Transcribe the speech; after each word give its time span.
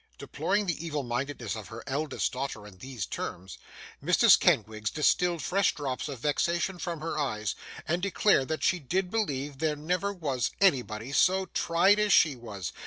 Deploring 0.17 0.65
the 0.65 0.83
evil 0.83 1.03
mindedness 1.03 1.55
of 1.55 1.67
her 1.67 1.83
eldest 1.85 2.31
daughter 2.33 2.65
in 2.65 2.79
these 2.79 3.05
terms, 3.05 3.59
Mrs 4.03 4.39
Kenwigs 4.39 4.89
distilled 4.89 5.43
fresh 5.43 5.75
drops 5.75 6.09
of 6.09 6.17
vexation 6.17 6.79
from 6.79 7.01
her 7.01 7.19
eyes, 7.19 7.53
and 7.87 8.01
declared 8.01 8.47
that 8.47 8.63
she 8.63 8.79
did 8.79 9.11
believe 9.11 9.59
there 9.59 9.75
never 9.75 10.11
was 10.11 10.49
anybody 10.59 11.11
so 11.11 11.45
tried 11.45 11.99
as 11.99 12.11
she 12.11 12.35
was. 12.35 12.73